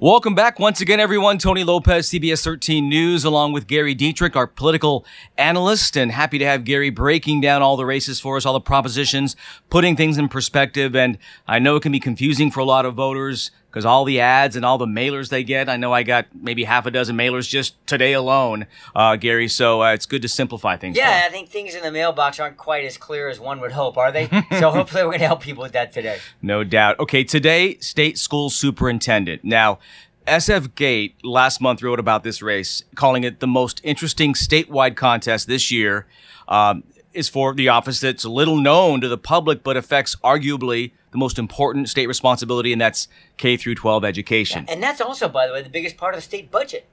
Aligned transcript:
Welcome 0.00 0.36
back 0.36 0.60
once 0.60 0.80
again, 0.80 1.00
everyone. 1.00 1.38
Tony 1.38 1.64
Lopez, 1.64 2.08
CBS 2.08 2.44
13 2.44 2.88
News, 2.88 3.24
along 3.24 3.52
with 3.52 3.66
Gary 3.66 3.96
Dietrich, 3.96 4.36
our 4.36 4.46
political 4.46 5.04
analyst, 5.36 5.96
and 5.96 6.12
happy 6.12 6.38
to 6.38 6.44
have 6.44 6.62
Gary 6.62 6.88
breaking 6.88 7.40
down 7.40 7.62
all 7.62 7.76
the 7.76 7.84
races 7.84 8.20
for 8.20 8.36
us, 8.36 8.46
all 8.46 8.52
the 8.52 8.60
propositions, 8.60 9.34
putting 9.70 9.96
things 9.96 10.16
in 10.16 10.28
perspective. 10.28 10.94
And 10.94 11.18
I 11.48 11.58
know 11.58 11.74
it 11.74 11.82
can 11.82 11.90
be 11.90 11.98
confusing 11.98 12.52
for 12.52 12.60
a 12.60 12.64
lot 12.64 12.86
of 12.86 12.94
voters 12.94 13.50
because 13.70 13.84
all 13.84 14.04
the 14.04 14.20
ads 14.20 14.56
and 14.56 14.64
all 14.64 14.78
the 14.78 14.86
mailers 14.86 15.28
they 15.28 15.44
get. 15.44 15.68
I 15.68 15.76
know 15.76 15.92
I 15.92 16.02
got 16.02 16.26
maybe 16.34 16.64
half 16.64 16.86
a 16.86 16.90
dozen 16.90 17.16
mailers 17.16 17.48
just 17.48 17.74
today 17.86 18.12
alone, 18.12 18.66
uh, 18.94 19.16
Gary. 19.16 19.48
So 19.48 19.82
uh, 19.82 19.92
it's 19.92 20.06
good 20.06 20.22
to 20.22 20.28
simplify 20.28 20.76
things. 20.76 20.96
Yeah, 20.96 21.22
I 21.26 21.30
think 21.30 21.48
things 21.48 21.74
in 21.74 21.82
the 21.82 21.92
mailbox 21.92 22.40
aren't 22.40 22.56
quite 22.56 22.84
as 22.84 22.96
clear 22.96 23.28
as 23.28 23.38
one 23.38 23.60
would 23.60 23.72
hope, 23.72 23.96
are 23.96 24.10
they? 24.10 24.26
so 24.58 24.70
hopefully 24.70 25.02
we're 25.02 25.10
going 25.10 25.20
to 25.20 25.26
help 25.26 25.42
people 25.42 25.62
with 25.62 25.72
that 25.72 25.92
today. 25.92 26.18
No 26.40 26.64
doubt. 26.64 26.98
Okay, 26.98 27.24
today, 27.24 27.76
state 27.78 28.18
school 28.18 28.50
superintendent. 28.50 29.44
Now, 29.44 29.78
SF 30.26 30.74
Gate 30.74 31.16
last 31.24 31.60
month 31.60 31.82
wrote 31.82 32.00
about 32.00 32.22
this 32.22 32.42
race, 32.42 32.84
calling 32.94 33.24
it 33.24 33.40
the 33.40 33.46
most 33.46 33.80
interesting 33.84 34.34
statewide 34.34 34.96
contest 34.96 35.46
this 35.46 35.70
year. 35.70 36.06
Um, 36.48 36.84
is 37.12 37.28
for 37.28 37.54
the 37.54 37.68
office 37.68 38.00
that's 38.00 38.24
little 38.24 38.56
known 38.56 39.00
to 39.00 39.08
the 39.08 39.18
public, 39.18 39.62
but 39.62 39.76
affects 39.76 40.16
arguably 40.16 40.92
the 41.10 41.18
most 41.18 41.38
important 41.38 41.88
state 41.88 42.06
responsibility, 42.06 42.72
and 42.72 42.80
that's 42.80 43.08
K 43.36 43.56
through 43.56 43.76
12 43.76 44.04
education. 44.04 44.64
Yeah, 44.66 44.74
and 44.74 44.82
that's 44.82 45.00
also, 45.00 45.28
by 45.28 45.46
the 45.46 45.52
way, 45.52 45.62
the 45.62 45.70
biggest 45.70 45.96
part 45.96 46.14
of 46.14 46.18
the 46.18 46.22
state 46.22 46.50
budget 46.50 46.86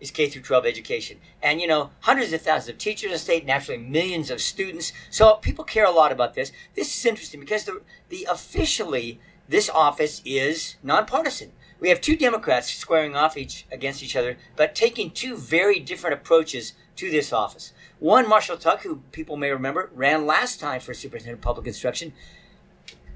is 0.00 0.10
K 0.10 0.28
through 0.28 0.42
12 0.42 0.66
education. 0.66 1.18
And 1.42 1.60
you 1.60 1.66
know, 1.66 1.90
hundreds 2.00 2.32
of 2.32 2.42
thousands 2.42 2.70
of 2.70 2.78
teachers 2.78 3.06
in 3.06 3.12
the 3.12 3.18
state, 3.18 3.44
naturally 3.44 3.80
millions 3.80 4.30
of 4.30 4.40
students. 4.40 4.92
So 5.10 5.34
people 5.34 5.64
care 5.64 5.84
a 5.84 5.90
lot 5.90 6.10
about 6.10 6.34
this. 6.34 6.52
This 6.74 6.96
is 6.96 7.06
interesting 7.06 7.40
because 7.40 7.64
the 7.64 7.82
the 8.08 8.26
officially 8.30 9.20
this 9.48 9.68
office 9.68 10.22
is 10.24 10.76
nonpartisan. 10.82 11.52
We 11.80 11.88
have 11.88 12.00
two 12.00 12.16
Democrats 12.16 12.72
squaring 12.72 13.16
off 13.16 13.36
each 13.36 13.66
against 13.72 14.02
each 14.02 14.14
other, 14.14 14.36
but 14.54 14.74
taking 14.74 15.10
two 15.10 15.36
very 15.36 15.80
different 15.80 16.14
approaches 16.14 16.74
to 17.00 17.10
this 17.10 17.32
office. 17.32 17.72
One, 17.98 18.28
Marshall 18.28 18.58
Tuck, 18.58 18.82
who 18.82 19.02
people 19.10 19.36
may 19.36 19.50
remember, 19.50 19.90
ran 19.94 20.26
last 20.26 20.60
time 20.60 20.80
for 20.80 20.92
superintendent 20.92 21.38
of 21.38 21.42
public 21.42 21.66
instruction, 21.66 22.12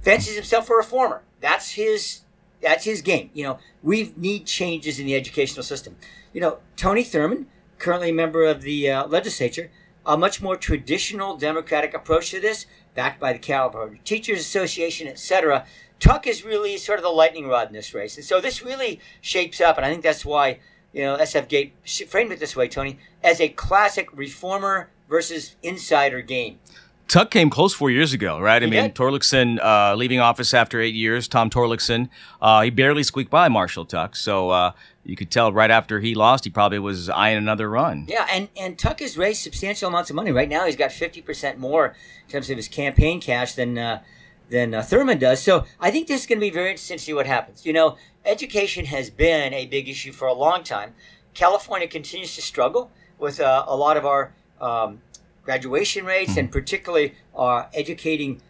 fancies 0.01 0.37
himself 0.37 0.71
a 0.71 0.75
reformer. 0.75 1.23
That's 1.41 1.73
his 1.73 2.21
that's 2.63 2.85
his 2.85 3.03
game. 3.03 3.29
You 3.35 3.45
know, 3.45 3.59
we 3.83 4.15
need 4.17 4.47
changes 4.47 4.99
in 4.99 5.05
the 5.05 5.15
educational 5.15 5.63
system. 5.63 5.97
You 6.33 6.41
know, 6.41 6.59
Tony 6.77 7.05
Thurmond, 7.05 7.45
currently 7.79 8.09
a 8.09 8.15
member 8.15 8.45
of 8.45 8.63
the 8.63 8.91
uh, 8.91 9.07
legislature, 9.07 9.71
a 10.07 10.17
much 10.17 10.41
more 10.41 10.57
traditional 10.57 11.37
Democratic 11.37 11.93
approach 11.93 12.31
to 12.31 12.41
this, 12.41 12.65
backed 12.95 13.21
by 13.21 13.35
the 13.35 13.39
California 13.39 13.99
Teachers 14.03 14.41
Association, 14.41 15.09
etc. 15.09 15.67
Tuck 16.01 16.27
is 16.27 16.43
really 16.43 16.79
sort 16.79 16.99
of 16.99 17.03
the 17.03 17.11
lightning 17.11 17.49
rod 17.49 17.69
in 17.69 17.75
this 17.75 17.93
race, 17.93 18.17
and 18.17 18.25
so 18.25 18.41
this 18.41 18.63
really 18.63 18.99
shapes 19.21 19.61
up, 19.61 19.77
and 19.77 19.85
I 19.85 19.91
think 19.91 20.03
that's 20.03 20.25
why 20.25 20.59
you 20.95 21.03
know 21.03 21.19
SF 21.19 21.49
Gate 21.49 21.75
framed 22.09 22.33
it 22.33 22.41
this 22.41 22.57
way, 22.57 22.69
Tony, 22.69 22.99
as 23.23 23.41
a 23.41 23.49
classic 23.49 24.09
reformer 24.17 24.91
versus 25.09 25.57
insider 25.63 26.23
game. 26.23 26.59
Tuck 27.07 27.31
came 27.31 27.51
close 27.51 27.75
four 27.75 27.91
years 27.91 28.15
ago, 28.15 28.41
right? 28.41 28.63
I 28.63 28.67
mean, 28.67 28.85
did. 28.85 28.95
Torlakson 28.95 29.63
uh, 29.63 29.95
leaving 29.95 30.21
office 30.21 30.55
after 30.55 30.81
eight 30.81 30.95
years. 30.95 31.29
Tom 31.29 31.51
Torlakson, 31.51 32.09
uh, 32.41 32.63
he 32.63 32.71
barely 32.71 33.03
squeaked 33.03 33.31
by 33.31 33.49
Marshall 33.49 33.85
Tuck, 33.85 34.17
so 34.17 34.49
uh, 34.49 34.73
you 35.05 35.15
could 35.15 35.31
tell 35.31 35.53
right 35.53 35.71
after 35.71 36.01
he 36.01 36.15
lost, 36.15 36.45
he 36.45 36.51
probably 36.51 36.79
was 36.79 37.11
eyeing 37.11 37.37
another 37.37 37.69
run. 37.69 38.07
Yeah, 38.09 38.27
and, 38.31 38.49
and 38.57 38.79
Tuck 38.79 39.01
has 39.01 39.19
raised 39.19 39.43
substantial 39.43 39.89
amounts 39.89 40.09
of 40.09 40.17
money. 40.17 40.33
Right 40.33 40.49
now, 40.49 40.65
he's 40.65 40.77
got 40.77 40.91
50% 40.91 41.59
more 41.59 41.89
in 42.27 42.33
terms 42.33 42.49
of 42.49 42.57
his 42.57 42.69
campaign 42.69 43.21
cash 43.21 43.55
than 43.55 43.77
uh, 43.77 44.03
than 44.51 44.75
uh, 44.75 44.81
Thurmond 44.81 45.21
does. 45.21 45.43
So 45.43 45.65
I 45.81 45.91
think 45.91 46.07
this 46.07 46.23
is 46.23 46.27
going 46.27 46.39
to 46.39 46.41
be 46.41 46.51
very 46.51 46.71
interesting 46.71 46.99
to 46.99 47.03
see 47.03 47.13
what 47.13 47.27
happens. 47.27 47.65
You 47.65 47.73
know, 47.73 47.97
education 48.25 48.87
has 48.87 49.11
been 49.11 49.53
a 49.55 49.67
big 49.67 49.89
issue 49.89 50.13
for 50.13 50.29
a 50.29 50.35
long 50.35 50.63
time. 50.63 50.95
California 51.35 51.89
continues 51.89 52.35
to 52.37 52.43
struggle 52.43 52.91
with 53.19 53.41
uh, 53.41 53.65
a 53.67 53.77
lot 53.77 53.97
of 53.97 54.07
our 54.07 54.33
um, 54.61 55.01
graduation 55.45 56.05
rates 56.05 56.37
and 56.37 56.51
particularly 56.51 57.15
uh, 57.37 57.65
educating 57.75 58.41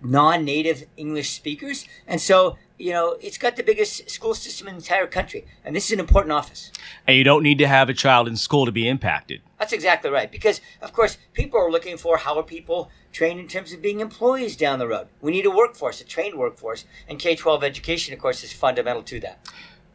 non-native 0.00 0.84
English 0.96 1.30
speakers. 1.30 1.86
And 2.06 2.20
so, 2.20 2.56
you 2.78 2.92
know, 2.92 3.16
it's 3.20 3.38
got 3.38 3.56
the 3.56 3.62
biggest 3.62 4.10
school 4.10 4.34
system 4.34 4.68
in 4.68 4.74
the 4.74 4.78
entire 4.78 5.06
country. 5.06 5.46
And 5.64 5.76
this 5.76 5.86
is 5.86 5.92
an 5.92 6.00
important 6.00 6.32
office. 6.32 6.72
And 7.06 7.16
you 7.16 7.24
don't 7.24 7.42
need 7.42 7.58
to 7.58 7.68
have 7.68 7.88
a 7.88 7.94
child 7.94 8.26
in 8.26 8.36
school 8.36 8.66
to 8.66 8.72
be 8.72 8.88
impacted. 8.88 9.42
That's 9.58 9.72
exactly 9.72 10.10
right. 10.10 10.30
Because, 10.30 10.60
of 10.82 10.92
course, 10.92 11.16
people 11.32 11.60
are 11.60 11.70
looking 11.70 11.96
for 11.96 12.18
how 12.18 12.36
are 12.38 12.42
people 12.42 12.90
trained 13.12 13.38
in 13.38 13.46
terms 13.46 13.72
of 13.72 13.80
being 13.80 14.00
employees 14.00 14.56
down 14.56 14.78
the 14.78 14.88
road. 14.88 15.06
We 15.20 15.30
need 15.30 15.46
a 15.46 15.50
workforce, 15.50 16.00
a 16.00 16.04
trained 16.04 16.36
workforce, 16.36 16.84
and 17.08 17.18
K 17.18 17.36
12 17.36 17.62
education, 17.62 18.12
of 18.12 18.20
course, 18.20 18.42
is 18.42 18.52
fundamental 18.52 19.02
to 19.04 19.20
that. 19.20 19.38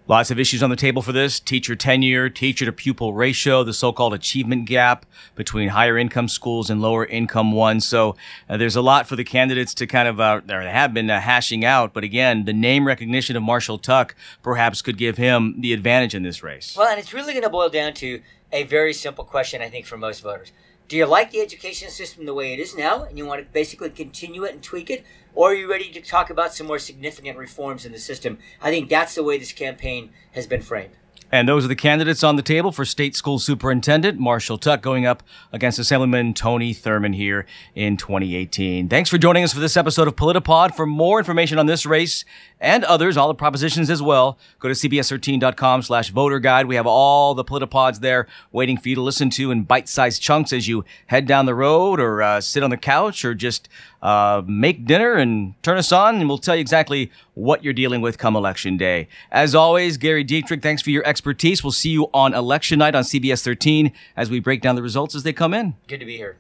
Lots 0.10 0.32
of 0.32 0.40
issues 0.40 0.64
on 0.64 0.72
the 0.72 0.76
table 0.76 1.04
for 1.04 1.12
this 1.12 1.40
teacher 1.40 1.76
tenure, 1.76 2.30
teacher 2.32 2.66
to 2.66 2.72
pupil 2.72 3.14
ratio, 3.14 3.64
the 3.64 3.74
so 3.74 3.94
called 3.94 4.16
achievement 4.16 4.66
gap 4.66 5.06
between 5.36 5.70
higher 5.70 6.00
income 6.00 6.28
schools 6.28 6.72
and 6.72 6.82
lower 6.82 7.06
income 7.06 7.52
ones. 7.52 7.88
So 7.88 8.16
uh, 8.50 8.58
there's 8.58 8.76
a 8.76 8.82
lot 8.82 9.08
for 9.08 9.16
the 9.16 9.24
candidates 9.24 9.76
to 9.76 9.86
kind 9.86 10.08
of, 10.08 10.20
uh, 10.20 10.42
or 10.50 10.62
have 10.62 10.96
been 10.96 11.12
uh, 11.12 11.20
hashing 11.20 11.64
out. 11.64 11.94
But 11.94 12.04
again, 12.04 12.46
the 12.46 12.54
name 12.54 12.88
recognition 12.88 13.36
of 13.36 13.44
Marshall 13.44 13.78
Tuck 13.78 14.16
perhaps 14.42 14.82
could 14.82 14.98
give 14.98 15.18
him 15.18 15.62
the 15.62 15.74
advantage 15.74 16.16
in 16.16 16.24
this 16.24 16.42
race. 16.42 16.76
Well, 16.76 16.88
and 16.90 17.00
it's 17.00 17.14
really 17.14 17.34
going 17.34 17.44
to 17.44 17.50
boil 17.52 17.70
down 17.70 17.94
to 17.94 18.20
a 18.52 18.64
very 18.64 18.94
simple 18.94 19.24
question, 19.24 19.62
I 19.62 19.70
think, 19.70 19.86
for 19.86 19.96
most 19.96 20.24
voters. 20.24 20.52
Do 20.90 20.98
you 20.98 21.06
like 21.06 21.30
the 21.30 21.40
education 21.40 21.92
system 21.92 22.26
the 22.26 22.34
way 22.34 22.52
it 22.52 22.58
is 22.58 22.76
now, 22.76 23.04
and 23.04 23.16
you 23.16 23.24
want 23.24 23.46
to 23.46 23.54
basically 23.54 23.92
continue 23.92 24.44
it 24.44 24.56
and 24.56 24.64
tweak 24.64 24.90
it? 24.90 25.06
Or 25.36 25.52
are 25.52 25.54
you 25.54 25.70
ready 25.70 25.92
to 25.92 26.02
talk 26.02 26.32
about 26.32 26.56
some 26.56 26.66
more 26.66 26.80
significant 26.80 27.38
reforms 27.38 27.86
in 27.86 27.92
the 27.92 28.00
system? 28.00 28.40
I 28.60 28.72
think 28.72 28.90
that's 28.90 29.14
the 29.14 29.22
way 29.22 29.38
this 29.38 29.54
campaign 29.54 30.10
has 30.32 30.48
been 30.48 30.64
framed. 30.64 30.96
And 31.32 31.48
those 31.48 31.64
are 31.64 31.68
the 31.68 31.76
candidates 31.76 32.24
on 32.24 32.38
the 32.38 32.42
table 32.42 32.72
for 32.72 32.86
state 32.86 33.16
school 33.16 33.38
superintendent 33.38 34.20
Marshall 34.20 34.58
Tuck 34.58 34.82
going 34.82 35.06
up 35.06 35.22
against 35.54 35.78
Assemblyman 35.78 36.34
Tony 36.34 36.74
Thurmond 36.74 37.16
here 37.16 37.46
in 37.76 37.98
2018. 37.98 38.90
Thanks 38.90 39.10
for 39.10 39.20
joining 39.20 39.44
us 39.44 39.54
for 39.54 39.60
this 39.60 39.78
episode 39.78 40.08
of 40.08 40.16
Politipod. 40.16 40.76
For 40.76 40.88
more 40.88 41.20
information 41.20 41.60
on 41.60 41.68
this 41.68 41.86
race 41.86 42.26
and 42.60 42.84
others, 42.84 43.16
all 43.16 43.28
the 43.28 43.36
propositions 43.36 43.90
as 43.92 44.02
well, 44.02 44.40
go 44.60 44.70
to 44.70 44.74
cbs13.com 44.74 45.84
slash 45.84 46.10
voter 46.10 46.40
guide. 46.40 46.66
We 46.66 46.76
have 46.76 46.88
all 46.88 47.36
the 47.36 47.46
Politipods 47.46 48.00
there 48.00 48.28
waiting 48.52 48.78
for 48.78 48.90
you 48.90 48.96
to 48.96 49.02
listen 49.02 49.30
to 49.32 49.52
in 49.52 49.64
bite-sized 49.64 50.22
chunks 50.22 50.52
as 50.52 50.68
you 50.68 50.84
head 51.08 51.28
down 51.28 51.46
the 51.46 51.56
road 51.56 52.00
or 52.00 52.24
uh, 52.24 52.42
sit 52.42 52.64
on 52.64 52.72
the 52.72 52.78
couch 52.78 53.24
or 53.24 53.36
just 53.36 53.70
uh, 54.02 54.42
make 54.48 54.86
dinner 54.86 55.14
and 55.14 55.62
turn 55.62 55.78
us 55.78 55.92
on, 55.92 56.16
and 56.16 56.28
we'll 56.28 56.38
tell 56.38 56.56
you 56.56 56.62
exactly 56.62 57.12
what 57.40 57.64
you're 57.64 57.74
dealing 57.74 58.02
with 58.02 58.18
come 58.18 58.36
election 58.36 58.78
day. 58.78 59.08
As 59.32 59.56
always, 59.56 59.98
Gary 59.98 60.24
Dietrich, 60.24 60.62
thanks 60.62 60.82
for 60.82 60.90
your 60.90 61.06
expertise. 61.06 61.64
We'll 61.64 61.72
see 61.72 61.90
you 61.90 62.10
on 62.14 62.34
election 62.34 62.80
night 62.80 62.96
on 62.96 63.04
CBS 63.04 63.44
13 63.44 63.92
as 64.16 64.30
we 64.30 64.40
break 64.40 64.62
down 64.62 64.76
the 64.76 64.82
results 64.82 65.16
as 65.16 65.24
they 65.24 65.34
come 65.34 65.54
in. 65.54 65.76
Good 65.88 66.00
to 66.00 66.06
be 66.06 66.18
here. 66.18 66.38